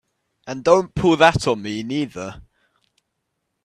[0.47, 2.41] And don't pull that on me neither!